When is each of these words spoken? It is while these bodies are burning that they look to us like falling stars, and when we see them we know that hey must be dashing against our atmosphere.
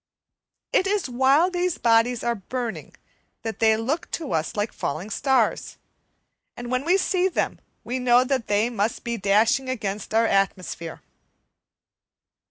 It 0.73 0.87
is 0.87 1.07
while 1.07 1.51
these 1.51 1.77
bodies 1.77 2.23
are 2.23 2.33
burning 2.33 2.95
that 3.43 3.59
they 3.59 3.77
look 3.77 4.09
to 4.13 4.31
us 4.33 4.55
like 4.55 4.73
falling 4.73 5.11
stars, 5.11 5.77
and 6.57 6.71
when 6.71 6.83
we 6.85 6.97
see 6.97 7.27
them 7.27 7.59
we 7.83 7.99
know 7.99 8.23
that 8.23 8.45
hey 8.47 8.71
must 8.71 9.03
be 9.03 9.17
dashing 9.17 9.69
against 9.69 10.11
our 10.15 10.25
atmosphere. 10.25 11.03